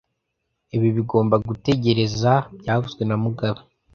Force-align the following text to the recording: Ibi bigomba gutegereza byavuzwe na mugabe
Ibi 0.75 0.89
bigomba 0.97 1.35
gutegereza 1.49 2.31
byavuzwe 2.59 3.01
na 3.05 3.15
mugabe 3.23 3.61